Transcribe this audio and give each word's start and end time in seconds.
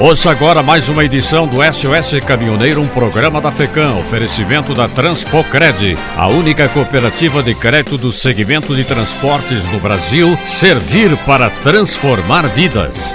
Ouça 0.00 0.30
agora 0.30 0.62
mais 0.62 0.88
uma 0.88 1.04
edição 1.04 1.44
do 1.44 1.56
SOS 1.56 2.24
Caminhoneiro, 2.24 2.80
um 2.80 2.86
programa 2.86 3.40
da 3.40 3.50
FECAM, 3.50 3.96
oferecimento 3.96 4.72
da 4.72 4.86
Transpocred, 4.86 5.96
a 6.16 6.28
única 6.28 6.68
cooperativa 6.68 7.42
de 7.42 7.52
crédito 7.52 7.98
do 7.98 8.12
segmento 8.12 8.76
de 8.76 8.84
transportes 8.84 9.64
no 9.72 9.80
Brasil, 9.80 10.38
servir 10.44 11.16
para 11.26 11.50
transformar 11.50 12.46
vidas. 12.46 13.12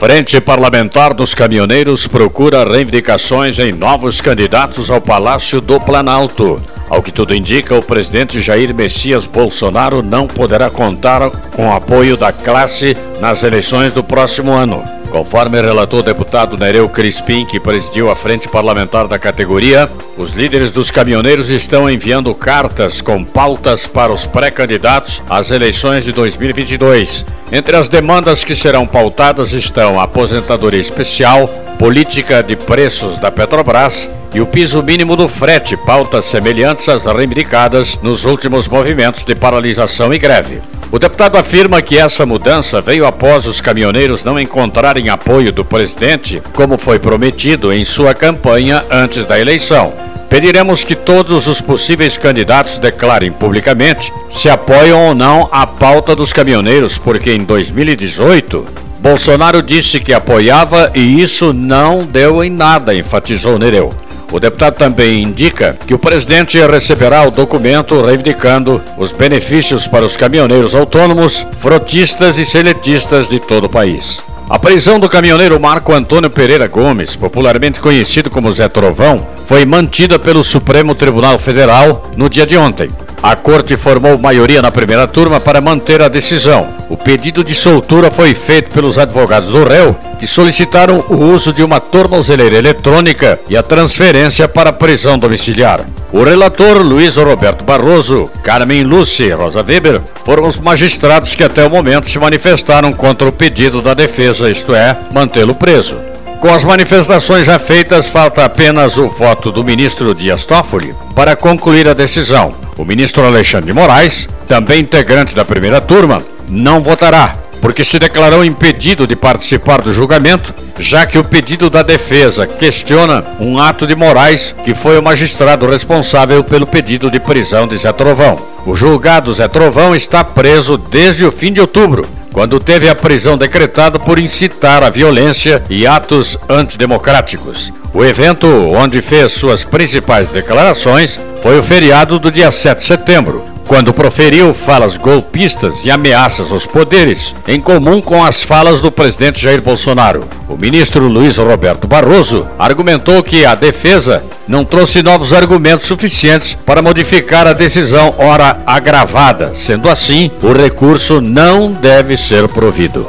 Frente 0.00 0.40
Parlamentar 0.40 1.14
dos 1.14 1.32
Caminhoneiros 1.32 2.08
procura 2.08 2.64
reivindicações 2.64 3.60
em 3.60 3.70
novos 3.70 4.20
candidatos 4.20 4.90
ao 4.90 5.00
Palácio 5.00 5.60
do 5.60 5.78
Planalto. 5.78 6.60
Ao 6.90 7.00
que 7.00 7.12
tudo 7.12 7.32
indica, 7.32 7.76
o 7.76 7.82
presidente 7.82 8.40
Jair 8.40 8.74
Messias 8.74 9.26
Bolsonaro 9.26 10.02
não 10.02 10.26
poderá 10.26 10.68
contar 10.68 11.30
com 11.30 11.68
o 11.68 11.72
apoio 11.72 12.16
da 12.16 12.32
classe 12.32 12.96
nas 13.22 13.44
eleições 13.44 13.92
do 13.92 14.02
próximo 14.02 14.50
ano. 14.50 14.82
Conforme 15.08 15.62
relatou 15.62 16.00
o 16.00 16.02
deputado 16.02 16.58
Nereu 16.58 16.88
Crispim, 16.88 17.46
que 17.46 17.60
presidiu 17.60 18.10
a 18.10 18.16
frente 18.16 18.48
parlamentar 18.48 19.06
da 19.06 19.16
categoria, 19.16 19.88
os 20.18 20.32
líderes 20.32 20.72
dos 20.72 20.90
caminhoneiros 20.90 21.48
estão 21.48 21.88
enviando 21.88 22.34
cartas 22.34 23.00
com 23.00 23.22
pautas 23.22 23.86
para 23.86 24.12
os 24.12 24.26
pré-candidatos 24.26 25.22
às 25.30 25.52
eleições 25.52 26.02
de 26.02 26.10
2022. 26.10 27.24
Entre 27.52 27.76
as 27.76 27.88
demandas 27.88 28.42
que 28.42 28.56
serão 28.56 28.88
pautadas 28.88 29.52
estão 29.52 30.00
aposentadoria 30.00 30.80
especial, 30.80 31.46
política 31.78 32.42
de 32.42 32.56
preços 32.56 33.18
da 33.18 33.30
Petrobras, 33.30 34.10
e 34.34 34.40
o 34.40 34.46
piso 34.46 34.82
mínimo 34.82 35.14
do 35.14 35.28
frete, 35.28 35.76
pautas 35.76 36.24
semelhantes 36.24 36.88
às 36.88 37.04
reivindicadas 37.04 37.96
nos 38.02 38.24
últimos 38.24 38.66
movimentos 38.66 39.22
de 39.22 39.36
paralisação 39.36 40.12
e 40.12 40.18
greve. 40.18 40.60
O 40.92 40.98
deputado 40.98 41.38
afirma 41.38 41.80
que 41.80 41.96
essa 41.96 42.26
mudança 42.26 42.82
veio 42.82 43.06
após 43.06 43.46
os 43.46 43.62
caminhoneiros 43.62 44.22
não 44.24 44.38
encontrarem 44.38 45.08
apoio 45.08 45.50
do 45.50 45.64
presidente, 45.64 46.42
como 46.52 46.76
foi 46.76 46.98
prometido 46.98 47.72
em 47.72 47.82
sua 47.82 48.12
campanha 48.12 48.84
antes 48.90 49.24
da 49.24 49.40
eleição. 49.40 49.90
Pediremos 50.28 50.84
que 50.84 50.94
todos 50.94 51.46
os 51.46 51.62
possíveis 51.62 52.18
candidatos 52.18 52.76
declarem 52.76 53.32
publicamente 53.32 54.12
se 54.28 54.50
apoiam 54.50 55.08
ou 55.08 55.14
não 55.14 55.48
a 55.50 55.66
pauta 55.66 56.14
dos 56.14 56.30
caminhoneiros, 56.30 56.98
porque 56.98 57.32
em 57.32 57.42
2018 57.42 58.82
Bolsonaro 59.00 59.62
disse 59.62 59.98
que 59.98 60.12
apoiava 60.12 60.92
e 60.94 61.22
isso 61.22 61.54
não 61.54 62.04
deu 62.04 62.44
em 62.44 62.50
nada, 62.50 62.94
enfatizou 62.94 63.58
Nereu. 63.58 64.01
O 64.32 64.40
deputado 64.40 64.76
também 64.76 65.22
indica 65.22 65.76
que 65.86 65.92
o 65.92 65.98
presidente 65.98 66.58
receberá 66.66 67.22
o 67.28 67.30
documento 67.30 68.00
reivindicando 68.00 68.82
os 68.96 69.12
benefícios 69.12 69.86
para 69.86 70.06
os 70.06 70.16
caminhoneiros 70.16 70.74
autônomos, 70.74 71.46
frotistas 71.58 72.38
e 72.38 72.46
seletistas 72.46 73.28
de 73.28 73.38
todo 73.38 73.64
o 73.64 73.68
país. 73.68 74.24
A 74.48 74.58
prisão 74.58 74.98
do 74.98 75.08
caminhoneiro 75.08 75.60
Marco 75.60 75.92
Antônio 75.92 76.30
Pereira 76.30 76.66
Gomes, 76.66 77.14
popularmente 77.14 77.78
conhecido 77.78 78.30
como 78.30 78.50
Zé 78.50 78.68
Trovão, 78.68 79.26
foi 79.44 79.66
mantida 79.66 80.18
pelo 80.18 80.42
Supremo 80.42 80.94
Tribunal 80.94 81.38
Federal 81.38 82.10
no 82.16 82.28
dia 82.28 82.46
de 82.46 82.56
ontem. 82.56 82.90
A 83.22 83.36
corte 83.36 83.76
formou 83.76 84.18
maioria 84.18 84.60
na 84.60 84.72
primeira 84.72 85.06
turma 85.06 85.38
para 85.38 85.60
manter 85.60 86.02
a 86.02 86.08
decisão. 86.08 86.66
O 86.88 86.96
pedido 86.96 87.44
de 87.44 87.54
soltura 87.54 88.10
foi 88.10 88.34
feito 88.34 88.72
pelos 88.72 88.98
advogados 88.98 89.50
do 89.50 89.62
réu, 89.62 89.96
que 90.18 90.26
solicitaram 90.26 91.04
o 91.08 91.14
uso 91.14 91.52
de 91.52 91.62
uma 91.62 91.78
tornozeleira 91.78 92.56
eletrônica 92.56 93.38
e 93.48 93.56
a 93.56 93.62
transferência 93.62 94.48
para 94.48 94.72
prisão 94.72 95.16
domiciliar. 95.16 95.86
O 96.12 96.24
relator 96.24 96.78
Luiz 96.78 97.16
Roberto 97.16 97.62
Barroso, 97.62 98.28
Carmen 98.42 98.82
Lúcia 98.82 99.26
e 99.26 99.32
Rosa 99.32 99.62
Weber 99.62 100.00
foram 100.24 100.44
os 100.44 100.58
magistrados 100.58 101.32
que 101.32 101.44
até 101.44 101.64
o 101.64 101.70
momento 101.70 102.10
se 102.10 102.18
manifestaram 102.18 102.92
contra 102.92 103.28
o 103.28 103.32
pedido 103.32 103.80
da 103.80 103.94
defesa, 103.94 104.50
isto 104.50 104.74
é, 104.74 104.96
mantê-lo 105.12 105.54
preso. 105.54 105.96
Com 106.40 106.52
as 106.52 106.64
manifestações 106.64 107.46
já 107.46 107.56
feitas, 107.56 108.10
falta 108.10 108.44
apenas 108.44 108.98
o 108.98 109.06
voto 109.06 109.52
do 109.52 109.62
ministro 109.62 110.12
Dias 110.12 110.44
Toffoli 110.44 110.92
para 111.14 111.36
concluir 111.36 111.86
a 111.86 111.94
decisão. 111.94 112.61
O 112.76 112.84
ministro 112.84 113.24
Alexandre 113.24 113.66
de 113.66 113.72
Moraes, 113.72 114.28
também 114.48 114.80
integrante 114.80 115.34
da 115.34 115.44
primeira 115.44 115.80
turma, 115.80 116.22
não 116.48 116.82
votará, 116.82 117.36
porque 117.60 117.84
se 117.84 117.98
declarou 117.98 118.44
impedido 118.44 119.06
de 119.06 119.14
participar 119.14 119.82
do 119.82 119.92
julgamento, 119.92 120.54
já 120.78 121.06
que 121.06 121.18
o 121.18 121.24
pedido 121.24 121.68
da 121.68 121.82
defesa 121.82 122.46
questiona 122.46 123.24
um 123.38 123.58
ato 123.58 123.86
de 123.86 123.94
Moraes, 123.94 124.54
que 124.64 124.74
foi 124.74 124.98
o 124.98 125.02
magistrado 125.02 125.68
responsável 125.68 126.42
pelo 126.42 126.66
pedido 126.66 127.10
de 127.10 127.20
prisão 127.20 127.68
de 127.68 127.76
Zé 127.76 127.92
Trovão. 127.92 128.38
O 128.64 128.74
julgado 128.74 129.32
Zé 129.32 129.46
Trovão 129.48 129.94
está 129.94 130.24
preso 130.24 130.76
desde 130.76 131.24
o 131.24 131.32
fim 131.32 131.52
de 131.52 131.60
outubro 131.60 132.06
quando 132.32 132.58
teve 132.58 132.88
a 132.88 132.94
prisão 132.94 133.36
decretada 133.36 133.98
por 133.98 134.18
incitar 134.18 134.82
a 134.82 134.90
violência 134.90 135.62
e 135.68 135.86
atos 135.86 136.38
antidemocráticos. 136.48 137.72
O 137.94 138.02
evento, 138.02 138.46
onde 138.46 139.02
fez 139.02 139.32
suas 139.32 139.64
principais 139.64 140.28
declarações, 140.28 141.18
foi 141.42 141.58
o 141.58 141.62
feriado 141.62 142.18
do 142.18 142.30
dia 142.30 142.50
7 142.50 142.78
de 142.78 142.84
setembro, 142.84 143.44
quando 143.66 143.92
proferiu 143.92 144.54
falas 144.54 144.96
golpistas 144.96 145.84
e 145.84 145.90
ameaças 145.90 146.50
aos 146.50 146.64
poderes, 146.64 147.34
em 147.46 147.60
comum 147.60 148.00
com 148.00 148.24
as 148.24 148.42
falas 148.42 148.80
do 148.80 148.90
presidente 148.90 149.42
Jair 149.42 149.60
Bolsonaro. 149.60 150.24
O 150.48 150.56
ministro 150.56 151.06
Luiz 151.06 151.36
Roberto 151.36 151.86
Barroso 151.86 152.48
argumentou 152.58 153.22
que 153.22 153.44
a 153.44 153.54
defesa 153.54 154.22
não 154.48 154.64
trouxe 154.64 155.02
novos 155.02 155.34
argumentos 155.34 155.86
suficientes 155.86 156.56
para 156.64 156.80
modificar 156.80 157.46
a 157.46 157.52
decisão 157.52 158.14
ora 158.16 158.58
agravada. 158.66 159.52
Sendo 159.52 159.90
assim, 159.90 160.30
o 160.42 160.52
recurso 160.52 161.20
não 161.20 161.70
deve 161.70 162.16
ser 162.16 162.48
provido. 162.48 163.08